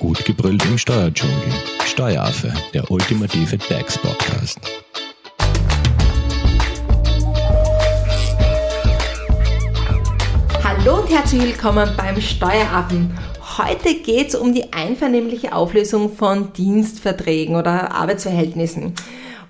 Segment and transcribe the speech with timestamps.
[0.00, 1.52] Gut gebrüllt im Steuerdschungel.
[1.84, 4.58] Steueraffe, der ultimative DAX-Podcast.
[10.64, 13.14] Hallo und herzlich willkommen beim Steueraffen.
[13.58, 18.94] Heute geht es um die einvernehmliche Auflösung von Dienstverträgen oder Arbeitsverhältnissen.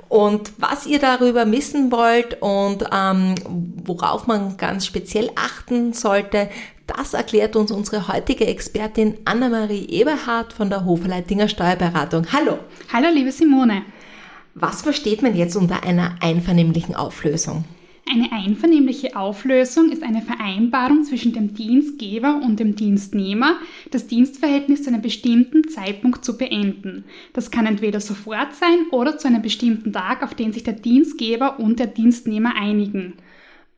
[0.09, 3.37] Und was ihr darüber wissen wollt und ähm,
[3.85, 6.49] worauf man ganz speziell achten sollte,
[6.97, 12.27] das erklärt uns unsere heutige Expertin Anna-Marie Eberhardt von der Hoferleitinger Steuerberatung.
[12.33, 12.59] Hallo.
[12.93, 13.83] Hallo, liebe Simone.
[14.55, 17.65] Was versteht man jetzt unter einer einvernehmlichen Auflösung?
[18.13, 23.57] Eine einvernehmliche Auflösung ist eine Vereinbarung zwischen dem Dienstgeber und dem Dienstnehmer,
[23.93, 27.05] das Dienstverhältnis zu einem bestimmten Zeitpunkt zu beenden.
[27.35, 31.61] Das kann entweder sofort sein oder zu einem bestimmten Tag, auf den sich der Dienstgeber
[31.61, 33.15] und der Dienstnehmer einigen.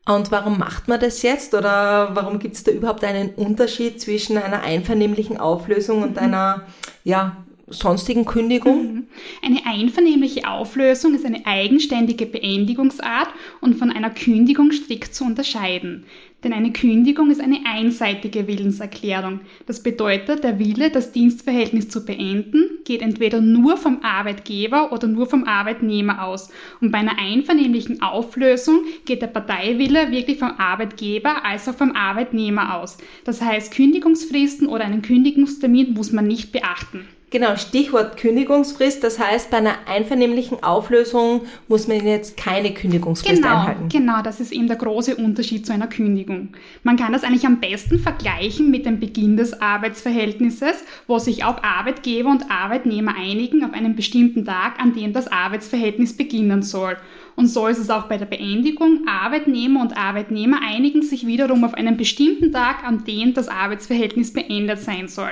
[0.05, 1.53] Und warum macht man das jetzt?
[1.53, 6.63] Oder warum gibt es da überhaupt einen Unterschied zwischen einer einvernehmlichen Auflösung und einer
[7.05, 8.93] ja, sonstigen Kündigung?
[8.93, 9.07] Mhm.
[9.41, 13.29] Eine einvernehmliche Auflösung ist eine eigenständige Beendigungsart
[13.61, 16.05] und von einer Kündigung strikt zu unterscheiden.
[16.43, 19.39] Denn eine Kündigung ist eine einseitige Willenserklärung.
[19.65, 25.27] Das bedeutet, der Wille, das Dienstverhältnis zu beenden, geht entweder nur vom Arbeitgeber oder nur
[25.27, 26.49] vom Arbeitnehmer aus.
[26.81, 32.77] Und bei einer einvernehmlichen Auflösung geht der Parteiwille wirklich vom Arbeitgeber als auch vom Arbeitnehmer
[32.77, 32.97] aus.
[33.23, 37.07] Das heißt, Kündigungsfristen oder einen Kündigungstermin muss man nicht beachten.
[37.33, 39.03] Genau, Stichwort Kündigungsfrist.
[39.03, 43.89] Das heißt, bei einer einvernehmlichen Auflösung muss man jetzt keine Kündigungsfrist genau, einhalten.
[43.89, 46.49] Genau, das ist eben der große Unterschied zu einer Kündigung.
[46.83, 51.63] Man kann das eigentlich am besten vergleichen mit dem Beginn des Arbeitsverhältnisses, wo sich auch
[51.63, 56.97] Arbeitgeber und Arbeitnehmer einigen auf einen bestimmten Tag, an dem das Arbeitsverhältnis beginnen soll.
[57.35, 59.07] Und so ist es auch bei der Beendigung.
[59.07, 64.81] Arbeitnehmer und Arbeitnehmer einigen sich wiederum auf einen bestimmten Tag, an dem das Arbeitsverhältnis beendet
[64.81, 65.31] sein soll.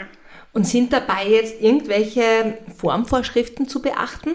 [0.54, 4.32] Und sind dabei jetzt irgendwelche Formvorschriften zu beachten?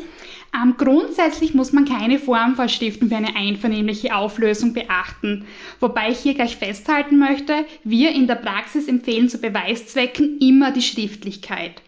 [0.55, 5.47] Ähm, grundsätzlich muss man keine Formvorschriften für eine einvernehmliche Auflösung beachten.
[5.81, 10.83] Wobei ich hier gleich festhalten möchte, wir in der Praxis empfehlen zu Beweiszwecken immer die
[10.83, 11.83] Schriftlichkeit.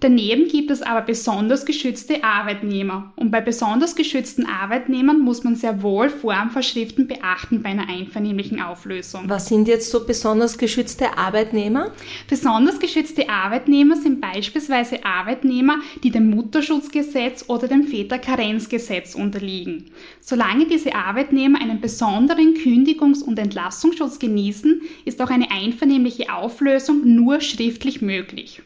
[0.00, 3.12] Daneben gibt es aber besonders geschützte Arbeitnehmer.
[3.16, 9.28] Und bei besonders geschützten Arbeitnehmern muss man sehr wohl Formvorschriften beachten bei einer einvernehmlichen Auflösung.
[9.28, 11.92] Was sind jetzt so besonders geschützte Arbeitnehmer?
[12.28, 19.86] Besonders geschützte Arbeitnehmer sind beispielsweise Arbeitnehmer, die dem Mutterschutzgesetz oder dem Väterkarenzgesetz unterliegen.
[20.20, 27.40] Solange diese Arbeitnehmer einen besonderen Kündigungs- und Entlassungsschutz genießen, ist auch eine einvernehmliche Auflösung nur
[27.40, 28.62] schriftlich möglich.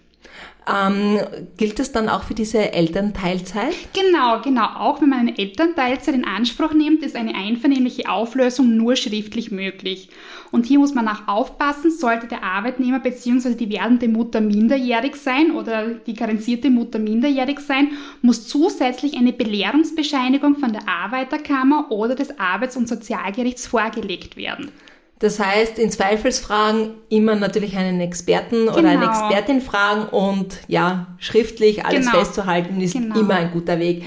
[0.71, 1.19] Ähm,
[1.57, 3.75] gilt das dann auch für diese Elternteilzeit?
[3.95, 4.67] Genau, genau.
[4.77, 10.11] Auch wenn man eine Elternteilzeit in Anspruch nimmt, ist eine einvernehmliche Auflösung nur schriftlich möglich.
[10.51, 13.55] Und hier muss man auch aufpassen, sollte der Arbeitnehmer bzw.
[13.55, 20.57] die werdende Mutter minderjährig sein oder die karenzierte Mutter minderjährig sein, muss zusätzlich eine Belehrungsbescheinigung
[20.57, 24.71] von der Arbeiterkammer oder des Arbeits- und Sozialgerichts vorgelegt werden.
[25.21, 28.79] Das heißt, in Zweifelsfragen immer natürlich einen Experten genau.
[28.79, 29.11] oder eine genau.
[29.11, 32.19] Expertin fragen und ja, schriftlich alles genau.
[32.19, 33.19] festzuhalten ist genau.
[33.19, 34.05] immer ein guter Weg.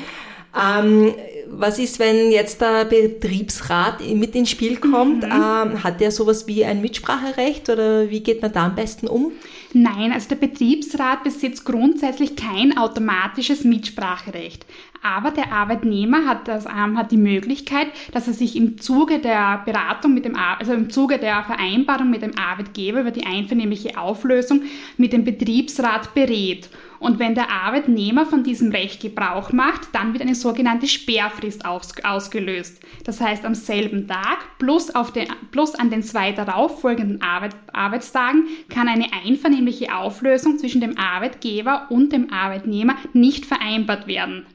[0.56, 1.14] Ähm,
[1.54, 5.24] was ist, wenn jetzt der Betriebsrat mit ins Spiel kommt?
[5.24, 5.32] Mhm.
[5.32, 9.34] Ähm, hat der sowas wie ein Mitspracherecht oder wie geht man da am besten um?
[9.74, 14.66] Nein, also der Betriebsrat besitzt grundsätzlich kein automatisches Mitspracherecht.
[15.04, 19.62] Aber der Arbeitnehmer hat, das, ähm, hat die Möglichkeit, dass er sich im Zuge der
[19.66, 24.62] Beratung mit dem, also im Zuge der Vereinbarung mit dem Arbeitgeber über die einvernehmliche Auflösung
[24.98, 26.70] mit dem Betriebsrat berät.
[27.00, 31.94] Und wenn der Arbeitnehmer von diesem Recht Gebrauch macht, dann wird eine sogenannte Sperrfrist aus,
[32.04, 32.80] ausgelöst.
[33.04, 38.46] Das heißt, am selben Tag plus, auf den, plus an den zwei darauffolgenden Arbeit, Arbeitstagen
[38.70, 44.46] kann eine einvernehmliche Auflösung zwischen dem Arbeitgeber und dem Arbeitnehmer nicht vereinbart werden.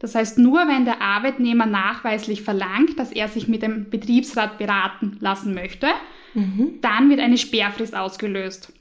[0.00, 5.18] Das heißt, nur wenn der Arbeitnehmer nachweislich verlangt, dass er sich mit dem Betriebsrat beraten
[5.20, 5.88] lassen möchte,
[6.34, 6.78] mhm.
[6.80, 8.72] dann wird eine Sperrfrist ausgelöst.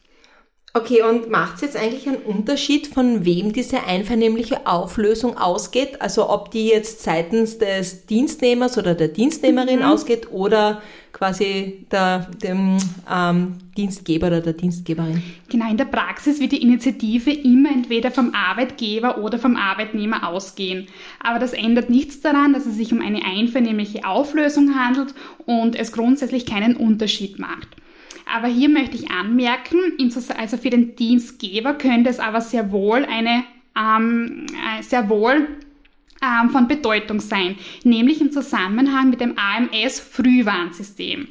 [0.72, 6.00] Okay, und macht es jetzt eigentlich einen Unterschied, von wem diese einvernehmliche Auflösung ausgeht?
[6.00, 9.86] Also ob die jetzt seitens des Dienstnehmers oder der Dienstnehmerin mhm.
[9.86, 12.78] ausgeht oder quasi der, dem
[13.12, 15.24] ähm, Dienstgeber oder der Dienstgeberin?
[15.50, 20.86] Genau, in der Praxis wird die Initiative immer entweder vom Arbeitgeber oder vom Arbeitnehmer ausgehen.
[21.20, 25.16] Aber das ändert nichts daran, dass es sich um eine einvernehmliche Auflösung handelt
[25.48, 27.70] und es grundsätzlich keinen Unterschied macht.
[28.34, 29.80] Aber hier möchte ich anmerken,
[30.38, 33.44] also für den Dienstgeber könnte es aber sehr wohl eine
[33.78, 35.48] ähm, äh, sehr wohl
[36.22, 41.28] ähm, von Bedeutung sein, nämlich im Zusammenhang mit dem AMS-Frühwarnsystem.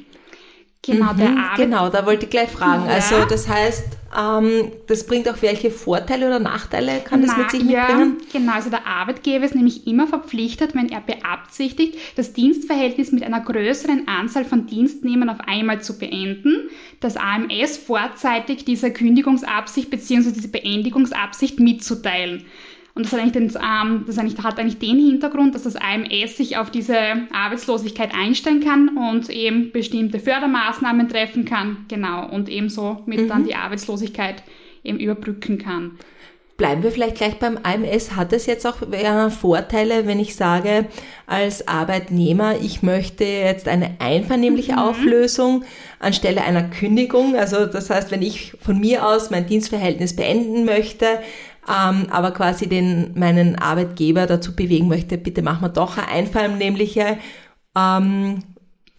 [0.81, 2.85] Genau, mhm, genau, da wollte ich gleich fragen.
[2.85, 2.93] Ja.
[2.93, 7.63] Also das heißt, Ähm, das bringt auch welche Vorteile oder Nachteile kann das mit sich
[7.63, 8.17] ja, mitbringen?
[8.31, 13.41] Genau, also der Arbeitgeber ist nämlich immer verpflichtet, wenn er beabsichtigt, das Dienstverhältnis mit einer
[13.41, 16.69] größeren Anzahl von Dienstnehmern auf einmal zu beenden,
[16.99, 20.31] das AMS vorzeitig diese Kündigungsabsicht bzw.
[20.31, 22.45] diese Beendigungsabsicht mitzuteilen.
[22.95, 26.57] Und das hat eigentlich, den, ähm, das hat eigentlich den Hintergrund, dass das AMS sich
[26.57, 26.97] auf diese
[27.31, 33.27] Arbeitslosigkeit einstellen kann und eben bestimmte Fördermaßnahmen treffen kann, genau, und ebenso mit mhm.
[33.27, 34.43] dann die Arbeitslosigkeit
[34.83, 35.97] eben überbrücken kann.
[36.59, 38.17] Bleiben wir vielleicht gleich beim AMS.
[38.17, 38.79] Hat es jetzt auch
[39.31, 40.87] Vorteile, wenn ich sage,
[41.25, 44.79] als Arbeitnehmer, ich möchte jetzt eine einvernehmliche mhm.
[44.79, 45.63] Auflösung
[45.99, 47.37] anstelle einer Kündigung?
[47.37, 51.05] Also das heißt, wenn ich von mir aus mein Dienstverhältnis beenden möchte,
[51.67, 57.17] ähm, aber quasi den, meinen Arbeitgeber dazu bewegen möchte, bitte machen wir doch eine einvernehmliche,
[57.77, 58.43] ähm,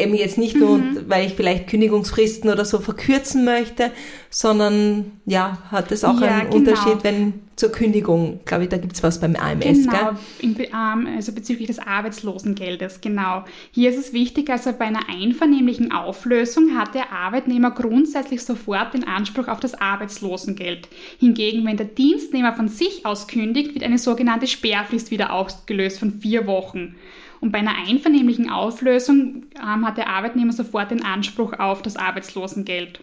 [0.01, 1.05] eben jetzt nicht nur, mhm.
[1.09, 3.91] weil ich vielleicht Kündigungsfristen oder so verkürzen möchte,
[4.31, 6.57] sondern ja, hat es auch ja, einen genau.
[6.57, 10.69] Unterschied, wenn zur Kündigung, glaube ich, da gibt es was beim AMS, genau, gell?
[11.15, 13.45] also bezüglich des Arbeitslosengeldes, genau.
[13.71, 19.05] Hier ist es wichtig, also bei einer einvernehmlichen Auflösung hat der Arbeitnehmer grundsätzlich sofort den
[19.05, 20.89] Anspruch auf das Arbeitslosengeld.
[21.19, 26.21] Hingegen, wenn der Dienstnehmer von sich aus kündigt, wird eine sogenannte Sperrfrist wieder ausgelöst von
[26.21, 26.97] vier Wochen.
[27.41, 33.01] Und bei einer einvernehmlichen Auflösung ähm, hat der Arbeitnehmer sofort den Anspruch auf das Arbeitslosengeld.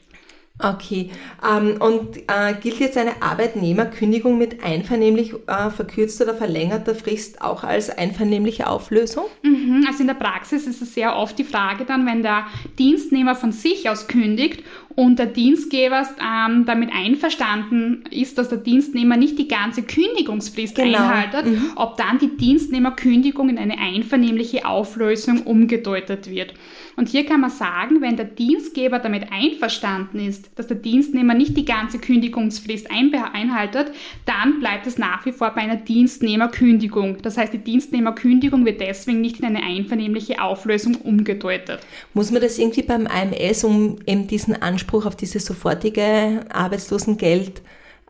[0.59, 1.11] Okay.
[1.47, 7.63] Ähm, und äh, gilt jetzt eine Arbeitnehmerkündigung mit einvernehmlich äh, verkürzter oder verlängerter Frist auch
[7.63, 9.25] als einvernehmliche Auflösung?
[9.43, 12.47] Mhm, also in der Praxis ist es sehr oft die Frage dann, wenn der
[12.79, 14.63] Dienstnehmer von sich aus kündigt
[14.97, 20.97] und der Dienstgeber ähm, damit einverstanden ist, dass der Dienstnehmer nicht die ganze Kündigungsfrist genau.
[20.97, 21.69] einhaltet, mhm.
[21.75, 26.55] ob dann die Dienstnehmerkündigung in eine einvernehmliche Auflösung umgedeutet wird.
[26.95, 31.55] Und hier kann man sagen, wenn der Dienstgeber damit einverstanden ist, dass der Dienstnehmer nicht
[31.55, 33.91] die ganze Kündigungsfrist einhaltet,
[34.25, 37.21] dann bleibt es nach wie vor bei einer Dienstnehmerkündigung.
[37.21, 41.81] Das heißt, die Dienstnehmerkündigung wird deswegen nicht in eine einvernehmliche Auflösung umgedeutet.
[42.15, 47.61] Muss man das irgendwie beim AMS, um eben diesen Anspruch auf dieses sofortige Arbeitslosengeld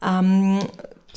[0.01, 0.59] ähm,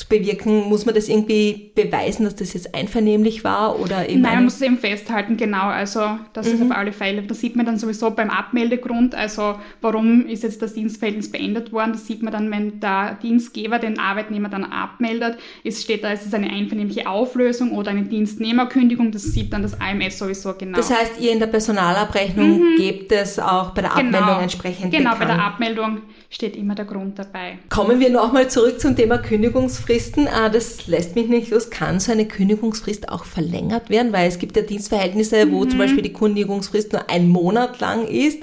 [0.00, 4.22] zu bewirken, muss man das irgendwie beweisen, dass das jetzt einvernehmlich war oder eben.
[4.22, 5.64] Nein, man muss es eben festhalten, genau.
[5.64, 6.54] Also das mhm.
[6.54, 7.22] ist auf alle Fälle.
[7.22, 9.14] Das sieht man dann sowieso beim Abmeldegrund.
[9.14, 11.92] Also warum ist jetzt das Dienstverhältnis beendet worden?
[11.92, 15.36] Das sieht man dann, wenn der Dienstgeber den Arbeitnehmer dann abmeldet.
[15.64, 19.12] Es steht da, es ist eine einvernehmliche Auflösung oder eine Dienstnehmerkündigung.
[19.12, 20.78] Das sieht dann das AMS sowieso genau.
[20.78, 22.76] Das heißt, ihr in der Personalabrechnung mhm.
[22.78, 24.00] gebt es auch bei der genau.
[24.00, 24.40] Abmeldung genau.
[24.40, 25.18] entsprechend Genau, bekannt.
[25.20, 26.00] bei der Abmeldung
[26.30, 27.58] steht immer der Grund dabei.
[27.68, 29.18] Kommen wir nochmal zurück zum Thema
[29.90, 30.28] Kündigungsfristen.
[30.28, 31.70] Ah, das lässt mich nicht los.
[31.70, 34.12] Kann so eine Kündigungsfrist auch verlängert werden?
[34.12, 35.52] Weil es gibt ja Dienstverhältnisse, mhm.
[35.52, 38.42] wo zum Beispiel die Kündigungsfrist nur ein Monat lang ist.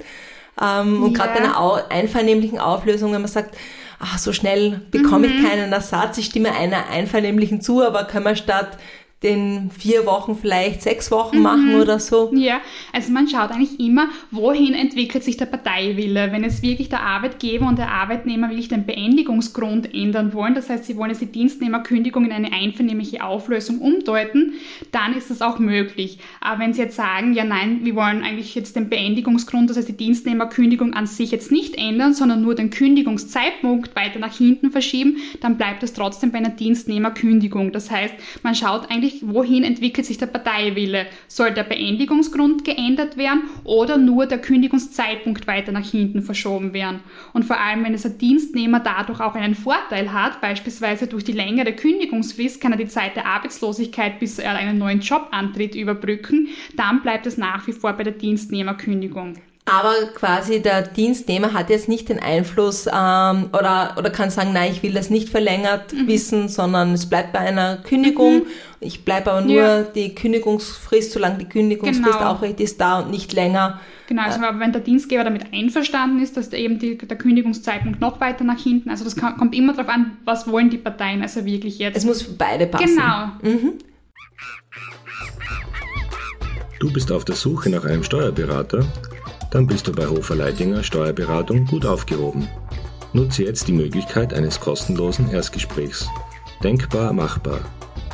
[0.60, 1.24] Ähm, und ja.
[1.24, 3.56] gerade bei einer einvernehmlichen Auflösung, wenn man sagt,
[3.98, 5.34] ach, so schnell bekomme mhm.
[5.34, 8.78] ich keinen Ersatz, ich stimme einer einvernehmlichen zu, aber können wir statt
[9.22, 11.42] den vier Wochen vielleicht sechs Wochen mhm.
[11.42, 12.30] machen oder so.
[12.34, 12.60] Ja,
[12.92, 16.30] also man schaut eigentlich immer, wohin entwickelt sich der Parteiwille.
[16.30, 20.84] Wenn es wirklich der Arbeitgeber und der Arbeitnehmer wirklich den Beendigungsgrund ändern wollen, das heißt,
[20.84, 24.52] sie wollen jetzt die Dienstnehmerkündigung in eine einvernehmliche Auflösung umdeuten,
[24.92, 26.18] dann ist das auch möglich.
[26.40, 29.88] Aber wenn sie jetzt sagen, ja nein, wir wollen eigentlich jetzt den Beendigungsgrund, das heißt
[29.88, 35.16] die Dienstnehmerkündigung an sich jetzt nicht ändern, sondern nur den Kündigungszeitpunkt weiter nach hinten verschieben,
[35.40, 37.72] dann bleibt es trotzdem bei einer Dienstnehmerkündigung.
[37.72, 38.14] Das heißt,
[38.44, 41.06] man schaut eigentlich eigentlich, wohin entwickelt sich der Parteiwille?
[41.26, 47.00] Soll der Beendigungsgrund geändert werden oder nur der Kündigungszeitpunkt weiter nach hinten verschoben werden?
[47.32, 51.32] Und vor allem, wenn es ein Dienstnehmer dadurch auch einen Vorteil hat, beispielsweise durch die
[51.32, 56.48] längere Kündigungsfrist kann er die Zeit der Arbeitslosigkeit, bis er einen neuen Job antritt, überbrücken,
[56.76, 59.34] dann bleibt es nach wie vor bei der Dienstnehmerkündigung.
[59.70, 64.72] Aber quasi der Dienstnehmer hat jetzt nicht den Einfluss ähm, oder, oder kann sagen, nein,
[64.72, 66.08] ich will das nicht verlängert mhm.
[66.08, 68.38] wissen, sondern es bleibt bei einer Kündigung.
[68.38, 68.46] Mhm.
[68.80, 69.82] Ich bleibe aber nur ja.
[69.82, 72.30] die Kündigungsfrist, solange die Kündigungsfrist genau.
[72.30, 73.80] aufrecht ist, da und nicht länger.
[74.06, 78.20] Genau, also äh, wenn der Dienstgeber damit einverstanden ist, dass eben die, der Kündigungszeitpunkt noch
[78.20, 81.44] weiter nach hinten, also das kann, kommt immer darauf an, was wollen die Parteien also
[81.44, 81.96] wirklich jetzt.
[81.96, 82.96] Es muss für beide passen.
[82.96, 83.26] Genau.
[83.42, 83.72] Mhm.
[86.80, 88.86] Du bist auf der Suche nach einem Steuerberater?
[89.50, 92.46] Dann bist du bei Hofer Leidinger Steuerberatung gut aufgehoben.
[93.14, 96.06] Nutze jetzt die Möglichkeit eines kostenlosen Erstgesprächs.
[96.62, 97.60] Denkbar machbar.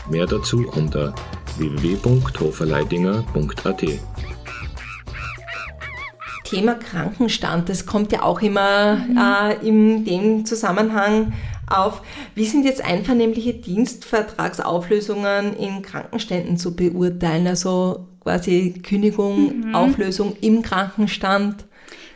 [0.08, 1.12] Mehr dazu unter
[1.56, 3.84] www.hoferleidinger.at.
[6.44, 11.32] Thema Krankenstand, das kommt ja auch immer äh, in dem Zusammenhang
[11.66, 12.02] auf.
[12.34, 17.48] Wie sind jetzt einvernehmliche Dienstvertragsauflösungen in Krankenständen zu beurteilen?
[17.48, 19.74] Also quasi Kündigung, mhm.
[19.74, 21.64] Auflösung im Krankenstand?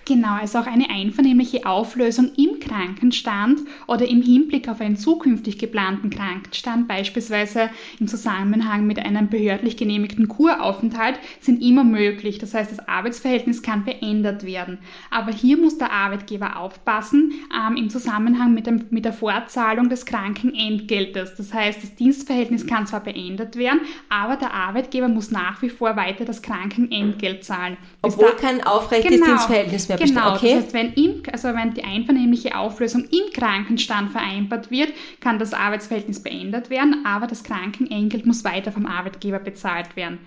[0.09, 6.09] Genau, also auch eine einvernehmliche Auflösung im Krankenstand oder im Hinblick auf einen zukünftig geplanten
[6.09, 7.69] Krankenstand, beispielsweise
[8.01, 12.39] im Zusammenhang mit einem behördlich genehmigten Kuraufenthalt, sind immer möglich.
[12.39, 14.79] Das heißt, das Arbeitsverhältnis kann beendet werden.
[15.11, 20.07] Aber hier muss der Arbeitgeber aufpassen ähm, im Zusammenhang mit, dem, mit der Fortzahlung des
[20.07, 21.35] Krankenentgeltes.
[21.35, 25.97] Das heißt, das Dienstverhältnis kann zwar beendet werden, aber der Arbeitgeber muss nach wie vor
[25.97, 27.77] weiter das Krankenentgelt zahlen.
[28.01, 29.98] Obwohl da, kein aufrechtes genau, Dienstverhältnis mehr.
[29.99, 30.55] Genau, okay.
[30.55, 35.53] das heißt, wenn, im, also wenn die einvernehmliche Auflösung im Krankenstand vereinbart wird, kann das
[35.53, 40.19] Arbeitsverhältnis beendet werden, aber das Krankenentgelt muss weiter vom Arbeitgeber bezahlt werden.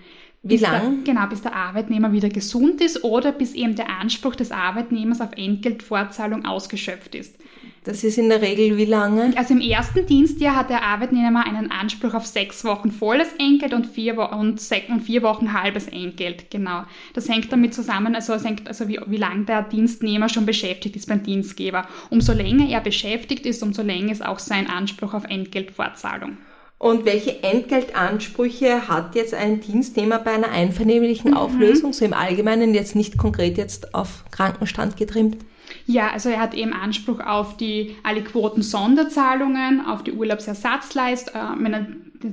[0.42, 1.02] Wie lange?
[1.04, 5.30] Genau, bis der Arbeitnehmer wieder gesund ist oder bis eben der Anspruch des Arbeitnehmers auf
[5.36, 7.36] Entgeltfortzahlung ausgeschöpft ist.
[7.84, 9.32] Das ist in der Regel wie lange?
[9.36, 13.86] Also im ersten Dienstjahr hat der Arbeitnehmer einen Anspruch auf sechs Wochen volles Entgelt und
[13.86, 16.48] vier, Wo und, und vier Wochen halbes Entgelt.
[16.50, 16.84] Genau.
[17.14, 21.08] Das hängt damit zusammen, also, hängt, also wie, wie lange der Dienstnehmer schon beschäftigt ist
[21.08, 21.88] beim Dienstgeber.
[22.10, 26.36] Umso länger er beschäftigt ist, umso länger ist auch sein Anspruch auf Entgeltfortzahlung.
[26.78, 31.36] Und welche Entgeltansprüche hat jetzt ein Dienstnehmer bei einer einvernehmlichen mhm.
[31.36, 35.38] Auflösung, so im Allgemeinen, jetzt nicht konkret jetzt auf Krankenstand getrimmt?
[35.86, 41.56] Ja, also er hat eben Anspruch auf die alle Quoten Sonderzahlungen, auf die Urlaubsersatzleistung, äh,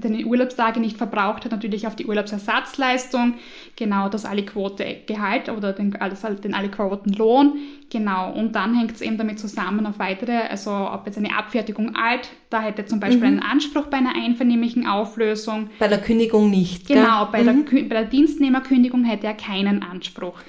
[0.02, 3.36] seine Urlaubstage nicht verbraucht hat, natürlich auf die Urlaubsersatzleistung,
[3.76, 7.58] genau das alle Quote Gehalt oder den, also den alle Quoten Lohn,
[7.90, 8.34] genau.
[8.34, 12.30] Und dann hängt es eben damit zusammen auf weitere, also ob jetzt eine Abfertigung alt,
[12.50, 13.26] da hätte er zum Beispiel mhm.
[13.26, 15.70] einen Anspruch bei einer einvernehmlichen Auflösung.
[15.80, 16.88] Bei der Kündigung nicht.
[16.88, 17.66] Genau, bei, mhm.
[17.66, 20.40] der, bei der Dienstnehmerkündigung hätte er keinen Anspruch.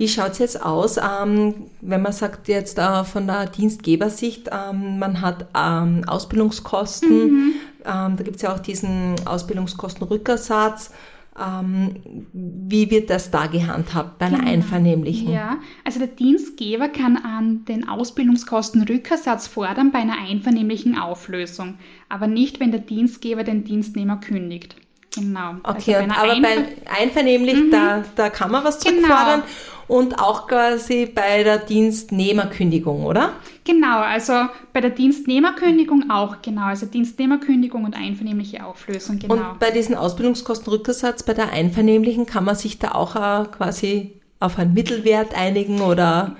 [0.00, 4.98] Wie schaut es jetzt aus, ähm, wenn man sagt jetzt äh, von der Dienstgebersicht, ähm,
[4.98, 7.52] man hat ähm, Ausbildungskosten, mhm.
[7.84, 10.92] Ähm, da gibt es ja auch diesen Ausbildungskostenrückersatz.
[11.38, 14.50] Ähm, wie wird das da gehandhabt bei einer genau.
[14.50, 15.32] einvernehmlichen?
[15.32, 22.60] Ja, also der Dienstgeber kann an den Ausbildungskostenrückersatz fordern bei einer einvernehmlichen Auflösung, aber nicht,
[22.60, 24.76] wenn der Dienstgeber den Dienstnehmer kündigt.
[25.14, 25.56] Genau.
[25.62, 26.66] Okay, also bei aber bei
[27.00, 27.70] einvernehmlich, mhm.
[27.70, 29.40] da, da kann man was zurückfordern.
[29.40, 33.32] Genau und auch quasi bei der Dienstnehmerkündigung, oder?
[33.64, 36.66] Genau, also bei der Dienstnehmerkündigung auch, genau.
[36.66, 39.34] Also Dienstnehmerkündigung und einvernehmliche Auflösung, genau.
[39.34, 44.58] Und bei diesem Ausbildungskostenrückersatz, bei der einvernehmlichen, kann man sich da auch äh, quasi auf
[44.60, 46.36] einen Mittelwert einigen oder?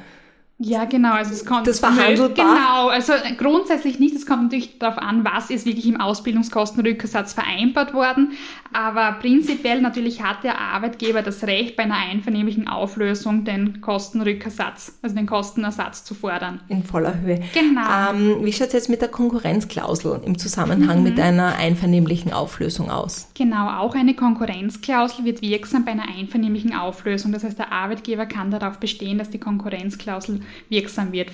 [0.63, 1.15] Ja, genau.
[1.15, 2.29] Also es kommt das verhandelbar.
[2.35, 4.15] Genau, also grundsätzlich nicht.
[4.15, 8.33] Es kommt natürlich darauf an, was ist wirklich im Ausbildungskostenrückersatz vereinbart worden.
[8.73, 15.17] Aber prinzipiell natürlich hat der Arbeitgeber das Recht, bei einer einvernehmlichen Auflösung den Kostenrückersatz, also
[15.17, 16.61] den Kostenersatz zu fordern.
[16.69, 17.41] In voller Höhe.
[17.53, 18.11] Genau.
[18.11, 21.05] Ähm, wie schaut es jetzt mit der Konkurrenzklausel im Zusammenhang mhm.
[21.05, 23.29] mit einer einvernehmlichen Auflösung aus?
[23.35, 27.33] Genau, auch eine Konkurrenzklausel wird wirksam bei einer einvernehmlichen Auflösung.
[27.33, 31.31] Das heißt, der Arbeitgeber kann darauf bestehen, dass die Konkurrenzklausel wirksam wird.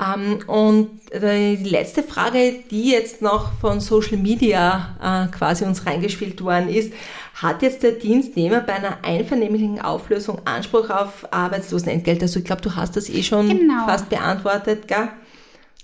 [0.00, 6.42] Ähm, und die letzte Frage, die jetzt noch von Social Media äh, quasi uns reingespielt
[6.42, 6.92] worden ist,
[7.34, 12.22] hat jetzt der Dienstnehmer bei einer einvernehmlichen Auflösung Anspruch auf Arbeitslosenentgelt?
[12.22, 13.86] Also ich glaube, du hast das eh schon genau.
[13.86, 15.08] fast beantwortet, gell?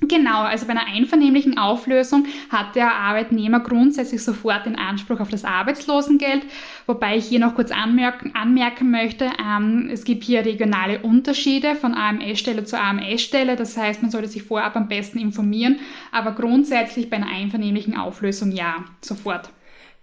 [0.03, 5.45] Genau, also bei einer einvernehmlichen Auflösung hat der Arbeitnehmer grundsätzlich sofort den Anspruch auf das
[5.45, 6.43] Arbeitslosengeld,
[6.87, 11.95] wobei ich hier noch kurz anmerken, anmerken möchte, ähm, es gibt hier regionale Unterschiede von
[11.95, 15.81] AMS-Stelle zu AMS-Stelle, das heißt, man sollte sich vorab am besten informieren,
[16.13, 19.51] aber grundsätzlich bei einer einvernehmlichen Auflösung ja, sofort.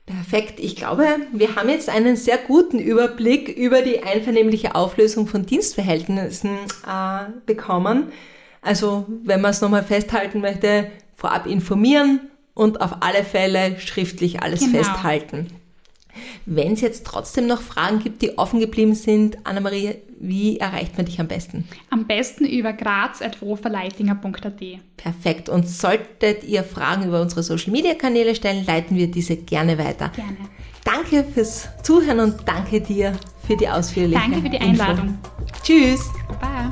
[0.06, 0.62] Perfekt.
[0.62, 6.52] Ich glaube, wir haben jetzt einen sehr guten Überblick über die einvernehmliche Auflösung von Dienstverhältnissen
[6.88, 8.14] äh, bekommen.
[8.68, 12.20] Also wenn man es nochmal festhalten möchte, vorab informieren
[12.54, 14.78] und auf alle Fälle schriftlich alles genau.
[14.78, 15.48] festhalten.
[16.46, 21.06] Wenn es jetzt trotzdem noch Fragen gibt, die offen geblieben sind, Annemarie, wie erreicht man
[21.06, 21.68] dich am besten?
[21.90, 24.64] Am besten über graz.woferleitinger.at.
[24.98, 25.50] Perfekt.
[25.50, 30.10] Und solltet ihr Fragen über unsere Social Media Kanäle stellen, leiten wir diese gerne weiter.
[30.16, 30.38] Gerne.
[30.84, 33.14] Danke fürs Zuhören und danke dir
[33.46, 35.08] für die ausführliche Danke für die Einladung.
[35.08, 35.64] Info.
[35.64, 36.10] Tschüss.
[36.40, 36.72] Bye.